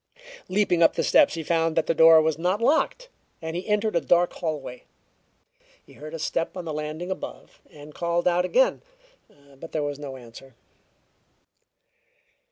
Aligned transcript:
Leaping 0.49 0.81
up 0.81 0.95
the 0.95 1.03
steps, 1.03 1.35
he 1.35 1.43
found 1.43 1.75
that 1.75 1.85
the 1.85 1.93
door 1.93 2.19
was 2.23 2.39
not 2.39 2.59
locked, 2.59 3.07
and 3.39 3.55
he 3.55 3.67
entered 3.67 3.95
a 3.95 4.01
dark 4.01 4.33
hallway. 4.33 4.83
He 5.85 5.93
heard 5.93 6.15
a 6.15 6.17
step 6.17 6.57
on 6.57 6.65
the 6.65 6.73
landing 6.73 7.11
above, 7.11 7.61
and 7.69 7.93
called 7.93 8.27
out 8.27 8.43
again, 8.43 8.81
but 9.59 9.73
there 9.73 9.83
was 9.83 9.99
no 9.99 10.15
answer. 10.17 10.55